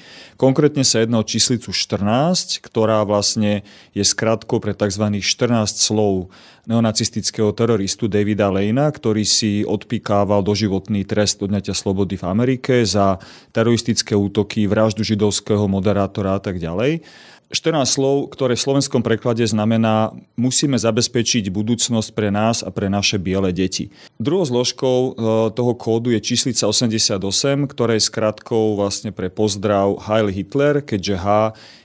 Konkrétne 0.42 0.82
sa 0.82 1.06
jedná 1.06 1.22
o 1.22 1.28
číslicu 1.28 1.70
14, 1.70 2.66
ktorá 2.66 3.06
vlastne 3.06 3.62
je 3.94 4.02
skratkou 4.02 4.58
pre 4.58 4.74
tzv. 4.74 5.22
14 5.22 5.78
slov 5.78 6.34
neonacistického 6.66 7.54
teroristu 7.54 8.10
Davida 8.10 8.50
Lejna, 8.50 8.90
ktorý 8.90 9.22
si 9.22 9.62
odpikával 9.62 10.42
doživotný 10.42 11.06
trest 11.06 11.40
odňatia 11.46 11.78
slobody 11.78 12.18
v 12.18 12.26
Amerike 12.26 12.84
za 12.90 13.22
teroristické 13.54 14.18
útoky, 14.18 14.47
vraždu 14.68 15.04
židovského 15.04 15.68
moderátora 15.68 16.40
a 16.40 16.42
tak 16.42 16.58
ďalej. 16.64 17.04
14 17.48 17.88
slov, 17.88 18.28
ktoré 18.36 18.60
v 18.60 18.66
slovenskom 18.68 19.00
preklade 19.00 19.40
znamená 19.48 20.12
musíme 20.36 20.76
zabezpečiť 20.76 21.48
budúcnosť 21.48 22.12
pre 22.12 22.28
nás 22.28 22.60
a 22.60 22.76
pre 22.76 22.92
naše 22.92 23.16
biele 23.16 23.56
deti. 23.56 23.88
Druhou 24.20 24.44
zložkou 24.44 25.00
e, 25.00 25.12
toho 25.56 25.74
kódu 25.80 26.12
je 26.12 26.20
číslica 26.20 26.68
88, 26.68 27.24
ktorá 27.72 27.96
je 27.96 28.04
skratkou 28.04 28.76
vlastne 28.76 29.16
pre 29.16 29.32
pozdrav 29.32 29.96
Heil 30.12 30.28
Hitler, 30.28 30.84
keďže 30.84 31.16
H 31.24 31.28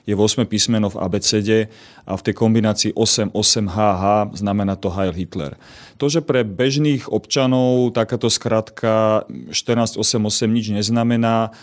je 0.03 0.11
v 0.11 0.19
8 0.19 0.43
písmeno 0.51 0.91
v 0.91 0.99
ABCD 0.99 1.71
a 2.03 2.19
v 2.19 2.25
tej 2.27 2.35
kombinácii 2.35 2.91
88HH 2.91 4.35
znamená 4.35 4.75
to 4.75 4.91
Heil 4.91 5.15
Hitler. 5.15 5.55
To, 5.95 6.11
že 6.11 6.19
pre 6.19 6.43
bežných 6.43 7.07
občanov 7.07 7.95
takáto 7.95 8.27
skratka 8.27 9.23
1488 9.47 10.51
nič 10.51 10.75
neznamená, 10.75 11.55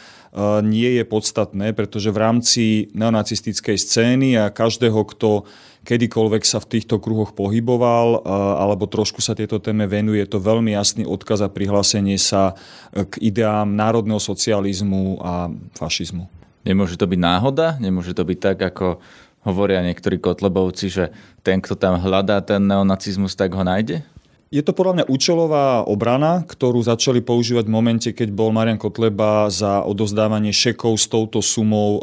nie 0.62 0.94
je 0.94 1.04
podstatné, 1.04 1.74
pretože 1.74 2.14
v 2.14 2.18
rámci 2.22 2.64
neonacistickej 2.94 3.74
scény 3.90 4.38
a 4.38 4.54
každého, 4.54 5.02
kto 5.10 5.50
kedykoľvek 5.82 6.46
sa 6.46 6.62
v 6.62 6.78
týchto 6.78 7.02
kruhoch 7.02 7.34
pohyboval 7.34 8.22
alebo 8.62 8.86
trošku 8.86 9.18
sa 9.18 9.34
tieto 9.34 9.58
téme 9.58 9.88
venuje, 9.90 10.22
je 10.22 10.30
to 10.30 10.38
veľmi 10.38 10.76
jasný 10.76 11.08
odkaz 11.08 11.42
a 11.42 11.50
prihlásenie 11.50 12.20
sa 12.20 12.54
k 12.94 13.18
ideám 13.18 13.74
národného 13.74 14.22
socializmu 14.22 15.18
a 15.24 15.48
fašizmu. 15.74 16.28
Nemôže 16.62 17.00
to 17.00 17.08
byť 17.08 17.18
náhoda? 17.18 17.80
Nemôže 17.80 18.12
to 18.12 18.22
byť 18.22 18.38
tak, 18.38 18.60
ako 18.60 19.00
hovoria 19.40 19.80
niektorí 19.80 20.20
kotlebovci, 20.20 20.92
že 20.92 21.04
ten, 21.40 21.64
kto 21.64 21.72
tam 21.72 21.96
hľadá 21.96 22.44
ten 22.44 22.60
neonacizmus, 22.60 23.32
tak 23.32 23.56
ho 23.56 23.64
nájde? 23.64 24.04
Je 24.50 24.66
to 24.66 24.74
podľa 24.74 24.94
mňa 24.98 25.04
účelová 25.06 25.86
obrana, 25.86 26.42
ktorú 26.42 26.82
začali 26.82 27.22
používať 27.22 27.70
v 27.70 27.74
momente, 27.78 28.08
keď 28.10 28.34
bol 28.34 28.50
Marian 28.50 28.82
Kotleba 28.82 29.46
za 29.46 29.86
odozdávanie 29.86 30.50
šekov 30.50 30.98
s 30.98 31.06
touto 31.06 31.38
sumou 31.38 31.90
e, 31.94 32.00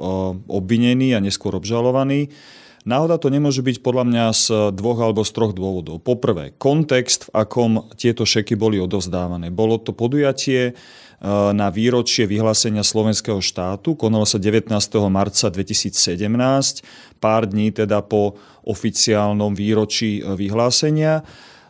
obvinený 0.47 1.11
a 1.11 1.19
neskôr 1.19 1.51
obžalovaný. 1.59 2.31
Náhoda 2.87 3.19
to 3.19 3.27
nemôže 3.27 3.59
byť 3.59 3.83
podľa 3.83 4.03
mňa 4.07 4.25
z 4.31 4.45
dvoch 4.71 4.95
alebo 5.03 5.27
z 5.27 5.31
troch 5.35 5.51
dôvodov. 5.51 5.99
Poprvé, 5.99 6.55
kontext, 6.55 7.27
v 7.27 7.35
akom 7.35 7.71
tieto 7.99 8.23
šeky 8.23 8.55
boli 8.55 8.79
odozdávané. 8.79 9.51
Bolo 9.51 9.75
to 9.75 9.91
podujatie, 9.91 10.71
na 11.51 11.73
výročie 11.73 12.29
vyhlásenia 12.29 12.85
slovenského 12.85 13.41
štátu. 13.41 13.97
Konalo 13.97 14.21
sa 14.21 14.37
19. 14.37 14.69
marca 15.09 15.49
2017, 15.49 15.97
pár 17.17 17.49
dní 17.49 17.73
teda 17.73 18.05
po 18.05 18.37
oficiálnom 18.61 19.57
výročí 19.57 20.21
vyhlásenia. 20.21 21.25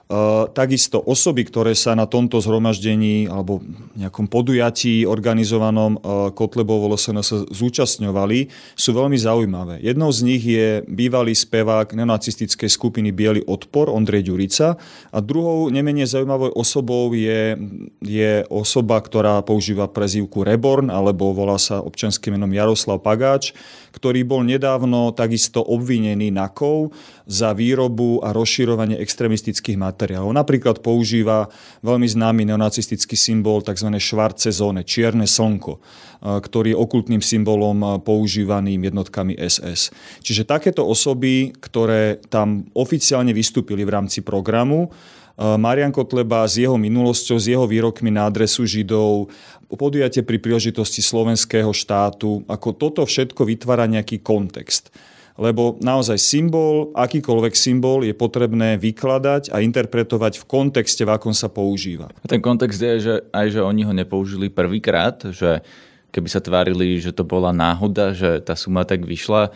Eh, 0.07 0.43
takisto 0.55 1.03
osoby, 1.03 1.43
ktoré 1.43 1.75
sa 1.75 1.91
na 1.91 2.07
tomto 2.07 2.39
zhromaždení 2.39 3.27
alebo 3.27 3.59
nejakom 3.99 4.31
podujatí 4.31 5.03
organizovanom 5.03 5.99
eh, 5.99 6.31
Kotlebovo 6.31 6.87
LSNS 6.95 7.51
zúčastňovali, 7.51 8.47
sú 8.71 8.95
veľmi 8.95 9.19
zaujímavé. 9.19 9.83
Jednou 9.83 10.07
z 10.07 10.19
nich 10.23 10.47
je 10.47 10.79
bývalý 10.87 11.35
spevák 11.35 11.91
neonacistickej 11.91 12.71
skupiny 12.71 13.11
Bielý 13.11 13.43
odpor 13.51 13.91
Ondrej 13.91 14.31
Ďurica 14.31 14.79
a 15.11 15.17
druhou 15.19 15.67
nemenej 15.67 16.07
zaujímavou 16.07 16.55
osobou 16.55 17.11
je, 17.11 17.59
je 17.99 18.47
osoba, 18.47 19.03
ktorá 19.03 19.43
používa 19.43 19.91
prezývku 19.91 20.47
Reborn 20.47 20.87
alebo 20.87 21.35
volá 21.35 21.59
sa 21.59 21.83
občanským 21.83 22.39
menom 22.39 22.55
Jaroslav 22.55 23.03
Pagáč, 23.03 23.51
ktorý 23.97 24.21
bol 24.21 24.45
nedávno 24.45 25.09
takisto 25.17 25.65
obvinený 25.65 26.29
NAKov 26.29 26.93
za 27.25 27.57
výrobu 27.57 28.21
a 28.21 28.29
rozširovanie 28.29 29.01
extremistických 29.01 29.73
materiálov. 29.73 30.29
Napríklad 30.29 30.85
používa 30.85 31.49
veľmi 31.81 32.05
známy 32.05 32.45
neonacistický 32.45 33.17
symbol 33.17 33.65
tzv. 33.65 33.89
švarce 33.97 34.53
zóne, 34.53 34.85
čierne 34.85 35.25
slnko, 35.25 35.81
ktorý 36.21 36.77
je 36.77 36.77
okultným 36.77 37.25
symbolom 37.25 37.97
používaným 38.05 38.85
jednotkami 38.85 39.33
SS. 39.33 39.89
Čiže 40.21 40.45
takéto 40.45 40.85
osoby, 40.85 41.57
ktoré 41.57 42.21
tam 42.29 42.69
oficiálne 42.77 43.33
vystúpili 43.33 43.81
v 43.81 43.97
rámci 43.97 44.21
programu, 44.21 44.93
Marian 45.37 45.93
Kotleba 45.93 46.49
s 46.49 46.57
jeho 46.57 46.81
minulosťou, 46.81 47.37
s 47.37 47.45
jeho 47.45 47.69
výrokmi 47.69 48.09
na 48.09 48.25
adresu 48.25 48.65
Židov, 48.65 49.29
podujatie 49.75 50.23
pri 50.23 50.39
príležitosti 50.39 51.03
slovenského 51.03 51.75
štátu, 51.75 52.47
ako 52.47 52.69
toto 52.71 53.01
všetko 53.03 53.43
vytvára 53.43 53.89
nejaký 53.89 54.23
kontext 54.23 54.91
lebo 55.37 55.77
naozaj 55.79 56.17
symbol, 56.17 56.89
akýkoľvek 56.97 57.53
symbol 57.53 58.01
je 58.01 58.13
potrebné 58.17 58.81
vykladať 58.81 59.53
a 59.53 59.61
interpretovať 59.61 60.41
v 60.41 60.45
kontexte, 60.49 61.05
v 61.05 61.13
akom 61.13 61.31
sa 61.31 61.47
používa. 61.47 62.09
A 62.09 62.25
ten 62.25 62.41
kontext 62.41 62.81
je, 62.81 62.93
že 62.97 63.13
aj 63.29 63.53
že 63.53 63.61
oni 63.61 63.85
ho 63.85 63.93
nepoužili 63.93 64.49
prvýkrát, 64.49 65.21
že 65.29 65.61
keby 66.09 66.27
sa 66.27 66.41
tvárili, 66.41 66.97
že 66.97 67.13
to 67.13 67.21
bola 67.21 67.53
náhoda, 67.53 68.17
že 68.17 68.41
tá 68.41 68.57
suma 68.57 68.81
tak 68.81 69.05
vyšla. 69.05 69.53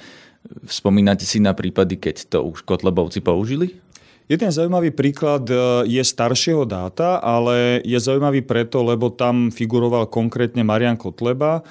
Spomínate 0.69 1.25
si 1.25 1.41
na 1.41 1.57
prípady, 1.57 1.97
keď 1.97 2.29
to 2.29 2.45
už 2.45 2.61
Kotlebovci 2.61 3.25
použili? 3.25 3.81
Jeden 4.31 4.47
zaujímavý 4.47 4.95
príklad 4.95 5.43
e, 5.51 5.55
je 5.91 5.99
staršieho 5.99 6.63
dáta, 6.63 7.19
ale 7.19 7.83
je 7.83 7.99
zaujímavý 7.99 8.47
preto, 8.47 8.79
lebo 8.79 9.11
tam 9.11 9.51
figuroval 9.51 10.07
konkrétne 10.07 10.63
Marian 10.63 10.95
Kotleba 10.95 11.67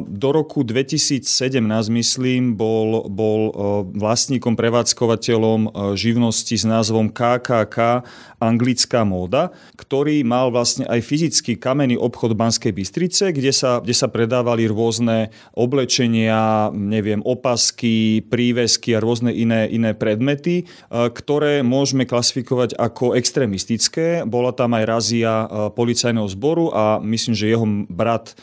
do 0.00 0.28
roku 0.32 0.64
2017, 0.64 1.60
myslím, 1.92 2.56
bol, 2.56 3.04
bol 3.12 3.40
e, 3.48 3.52
vlastníkom, 4.00 4.56
prevádzkovateľom 4.56 5.60
e, 5.60 5.70
živnosti 5.92 6.56
s 6.56 6.64
názvom 6.64 7.12
KKK 7.12 8.00
Anglická 8.40 9.04
móda, 9.04 9.52
ktorý 9.76 10.24
mal 10.24 10.48
vlastne 10.48 10.88
aj 10.88 11.04
fyzický 11.04 11.60
kamenný 11.60 12.00
obchod 12.00 12.32
v 12.32 12.40
Banskej 12.40 12.72
Bystrice, 12.72 13.24
kde 13.30 13.52
sa, 13.52 13.84
kde 13.84 13.92
sa 13.92 14.08
predávali 14.08 14.64
rôzne 14.66 15.28
oblečenia, 15.52 16.72
neviem, 16.72 17.20
opasky, 17.22 18.24
prívesky 18.24 18.96
a 18.96 19.04
rôzne 19.04 19.30
iné, 19.30 19.68
iné 19.70 19.94
predmety, 19.94 20.66
ktoré 20.90 21.62
môžeme 21.62 22.02
klasifikovať 22.02 22.74
ako 22.74 23.14
extrémistické. 23.14 24.26
Bola 24.26 24.50
tam 24.50 24.74
aj 24.74 24.84
razia 24.90 25.46
policajného 25.78 26.26
zboru 26.34 26.74
a 26.74 26.98
myslím, 26.98 27.34
že 27.38 27.52
jeho 27.54 27.66
brat 27.86 28.34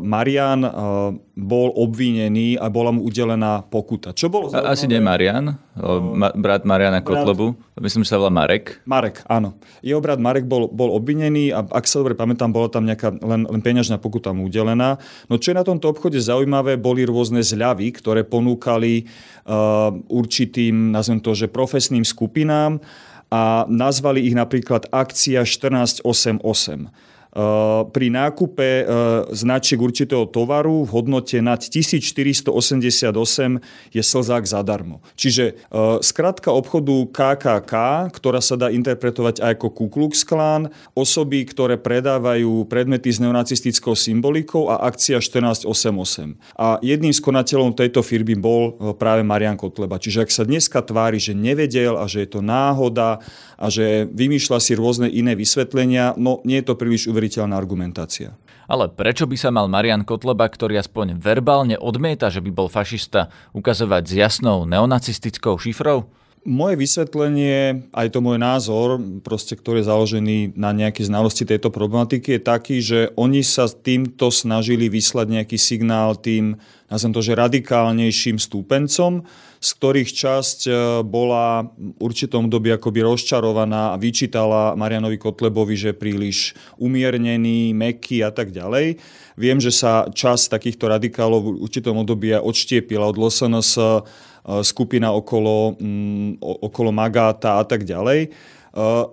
Marian 0.00 0.27
Marian 0.28 0.60
eh, 0.60 0.70
bol 1.40 1.72
obvinený 1.72 2.60
a 2.60 2.68
bola 2.68 2.92
mu 2.92 3.08
udelená 3.08 3.64
pokuta. 3.64 4.12
Čo 4.12 4.28
bolo 4.28 4.52
zaujímavé? 4.52 4.76
Asi 4.76 4.84
nie 4.84 5.00
Marian, 5.00 5.56
ma, 6.12 6.28
brat 6.36 6.68
Mariana 6.68 7.00
Kotlobu. 7.00 7.56
Myslím, 7.80 8.04
že 8.04 8.12
sa 8.12 8.20
volá 8.20 8.28
Marek. 8.28 8.84
Marek, 8.84 9.24
áno. 9.24 9.56
Jeho 9.80 10.04
brat 10.04 10.20
Marek 10.20 10.44
bol, 10.44 10.68
bol 10.68 10.92
obvinený 10.92 11.56
a 11.56 11.64
ak 11.64 11.88
sa 11.88 12.04
dobre 12.04 12.12
pamätám, 12.12 12.52
bola 12.52 12.68
tam 12.68 12.84
nejaká 12.84 13.16
len, 13.24 13.48
len 13.48 13.60
peňažná 13.64 13.96
pokuta 13.96 14.36
mu 14.36 14.52
udelená. 14.52 15.00
No 15.32 15.40
čo 15.40 15.56
je 15.56 15.56
na 15.56 15.64
tomto 15.64 15.88
obchode 15.88 16.20
zaujímavé, 16.20 16.76
boli 16.76 17.08
rôzne 17.08 17.40
zľavy, 17.40 17.88
ktoré 17.96 18.28
ponúkali 18.28 19.08
uh, 19.48 19.96
určitým, 20.12 20.92
nazvem 20.92 21.24
to, 21.24 21.32
že 21.32 21.48
profesným 21.48 22.04
skupinám 22.04 22.84
a 23.32 23.64
nazvali 23.72 24.28
ich 24.28 24.36
napríklad 24.36 24.92
akcia 24.92 25.48
1488. 25.48 27.08
Eh, 27.28 27.82
pri 27.92 28.08
nákupe 28.08 28.64
eh, 28.64 28.84
značiek 29.36 29.76
určitého 29.76 30.24
tovaru 30.32 30.88
v 30.88 30.90
hodnote 30.96 31.36
nad 31.44 31.60
1488 31.60 33.04
je 33.92 34.02
slzák 34.02 34.44
zadarmo. 34.48 35.04
Čiže 35.12 35.60
skratka 36.00 36.48
eh, 36.48 36.56
obchodu 36.56 36.96
KKK, 37.12 37.74
ktorá 38.16 38.40
sa 38.40 38.56
dá 38.56 38.72
interpretovať 38.72 39.44
aj 39.44 39.60
ako 39.60 39.68
Ku 39.76 39.86
Klux 39.92 40.24
Klan, 40.24 40.72
osoby, 40.96 41.44
ktoré 41.44 41.76
predávajú 41.76 42.64
predmety 42.64 43.12
s 43.12 43.20
neonacistickou 43.20 43.92
symbolikou 43.92 44.72
a 44.72 44.88
akcia 44.88 45.20
1488. 45.20 46.40
A 46.56 46.80
jedným 46.80 47.12
z 47.12 47.20
konateľov 47.20 47.76
tejto 47.76 48.00
firmy 48.00 48.40
bol 48.40 48.96
práve 48.96 49.20
Marian 49.20 49.60
Kotleba. 49.60 50.00
Čiže 50.00 50.24
ak 50.24 50.30
sa 50.32 50.48
dneska 50.48 50.80
tvári, 50.80 51.20
že 51.20 51.36
nevedel 51.36 52.00
a 52.00 52.08
že 52.08 52.24
je 52.24 52.28
to 52.32 52.40
náhoda 52.40 53.20
a 53.60 53.66
že 53.68 54.08
vymýšľa 54.08 54.58
si 54.62 54.72
rôzne 54.78 55.10
iné 55.10 55.34
vysvetlenia, 55.34 56.16
no 56.16 56.40
nie 56.46 56.62
je 56.62 56.66
to 56.72 56.78
príliš 56.78 57.10
uveriteľná 57.18 57.58
argumentácia. 57.58 58.38
Ale 58.70 58.86
prečo 58.86 59.26
by 59.26 59.34
sa 59.34 59.50
mal 59.50 59.66
Marian 59.66 60.06
Kotleba, 60.06 60.46
ktorý 60.46 60.78
aspoň 60.78 61.18
verbálne 61.18 61.74
odmieta, 61.74 62.30
že 62.30 62.38
by 62.38 62.54
bol 62.54 62.70
fašista, 62.70 63.26
ukazovať 63.50 64.06
s 64.06 64.12
jasnou 64.14 64.62
neonacistickou 64.70 65.58
šifrou? 65.58 66.06
Moje 66.46 66.78
vysvetlenie, 66.78 67.90
aj 67.90 68.14
to 68.14 68.22
môj 68.22 68.38
názor, 68.38 69.02
proste, 69.26 69.58
ktorý 69.58 69.82
je 69.82 69.90
založený 69.90 70.38
na 70.54 70.70
nejaké 70.70 71.02
znalosti 71.02 71.42
tejto 71.42 71.74
problematiky, 71.74 72.38
je 72.38 72.40
taký, 72.42 72.76
že 72.78 73.00
oni 73.18 73.42
sa 73.42 73.66
týmto 73.66 74.30
snažili 74.30 74.86
vyslať 74.86 75.26
nejaký 75.34 75.58
signál 75.58 76.14
tým, 76.14 76.54
nazvem 76.86 77.10
to, 77.10 77.20
že 77.26 77.34
radikálnejším 77.34 78.38
stúpencom, 78.38 79.26
z 79.58 79.68
ktorých 79.74 80.10
časť 80.14 80.58
e, 80.66 80.72
bola 81.02 81.66
v 81.74 81.98
určitom 81.98 82.46
dobi 82.46 82.70
akoby 82.70 83.02
rozčarovaná 83.02 83.92
a 83.92 84.00
vyčítala 84.00 84.78
Marianovi 84.78 85.18
Kotlebovi, 85.18 85.74
že 85.74 85.90
je 85.90 86.00
príliš 86.00 86.38
umiernený, 86.78 87.74
meký 87.74 88.22
a 88.22 88.30
tak 88.30 88.54
ďalej. 88.54 89.02
Viem, 89.34 89.58
že 89.58 89.74
sa 89.74 90.06
časť 90.06 90.54
takýchto 90.54 90.86
radikálov 90.86 91.40
v 91.42 91.66
určitom 91.66 91.98
období 91.98 92.30
odštiepila 92.38 93.10
od 93.10 93.18
LSNS 93.18 93.70
skupina 94.64 95.12
okolo, 95.12 95.76
mm, 95.76 96.40
okolo 96.40 96.90
Magáta 96.90 97.60
a 97.60 97.64
tak 97.68 97.84
ďalej. 97.84 98.32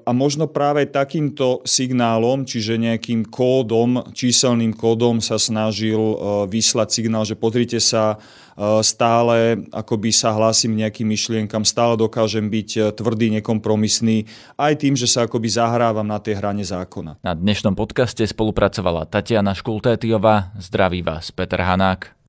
A 0.05 0.11
možno 0.13 0.51
práve 0.51 0.85
takýmto 0.85 1.65
signálom, 1.65 2.45
čiže 2.45 2.77
nejakým 2.77 3.25
kódom, 3.31 4.03
číselným 4.13 4.75
kódom 4.77 5.23
sa 5.23 5.41
snažil 5.41 5.97
e, 5.97 6.17
vyslať 6.51 6.89
signál, 6.91 7.25
že 7.25 7.33
pozrite 7.33 7.81
sa, 7.81 8.13
e, 8.13 8.83
stále 8.85 9.65
akoby 9.73 10.13
sa 10.13 10.37
hlásim 10.37 10.75
nejakým 10.75 11.09
myšlienkam, 11.09 11.65
stále 11.65 11.97
dokážem 11.97 12.45
byť 12.45 12.69
e, 12.77 12.79
tvrdý, 12.93 13.33
nekompromisný, 13.41 14.29
aj 14.59 14.85
tým, 14.85 14.93
že 14.93 15.09
sa 15.09 15.25
akoby 15.25 15.49
zahrávam 15.49 16.05
na 16.05 16.21
tej 16.21 16.37
hrane 16.37 16.61
zákona. 16.61 17.23
Na 17.25 17.33
dnešnom 17.33 17.73
podcaste 17.73 18.21
spolupracovala 18.21 19.09
Tatiana 19.09 19.57
Škultétiová. 19.57 20.53
Zdraví 20.61 21.01
vás 21.01 21.33
Peter 21.33 21.63
Hanák. 21.63 22.14